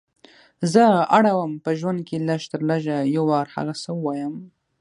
[0.73, 0.83] زه
[1.17, 4.35] اړه وم په ژوند کې لږ تر لږه یو وار هغه څه ووایم.